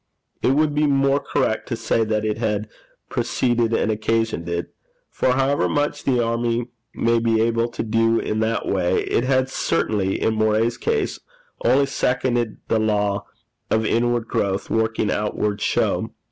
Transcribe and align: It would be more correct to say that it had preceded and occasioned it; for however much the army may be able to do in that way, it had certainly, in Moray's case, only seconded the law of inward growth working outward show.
It 0.41 0.53
would 0.55 0.73
be 0.73 0.87
more 0.87 1.19
correct 1.19 1.67
to 1.69 1.75
say 1.75 2.03
that 2.05 2.25
it 2.25 2.39
had 2.39 2.67
preceded 3.07 3.71
and 3.71 3.91
occasioned 3.91 4.49
it; 4.49 4.73
for 5.11 5.33
however 5.33 5.69
much 5.69 6.05
the 6.05 6.19
army 6.25 6.69
may 6.95 7.19
be 7.19 7.39
able 7.39 7.67
to 7.67 7.83
do 7.83 8.17
in 8.17 8.39
that 8.39 8.67
way, 8.67 9.01
it 9.03 9.25
had 9.25 9.47
certainly, 9.47 10.19
in 10.19 10.33
Moray's 10.33 10.79
case, 10.79 11.19
only 11.63 11.85
seconded 11.85 12.57
the 12.67 12.79
law 12.79 13.27
of 13.69 13.85
inward 13.85 14.27
growth 14.27 14.71
working 14.71 15.11
outward 15.11 15.61
show. 15.61 16.09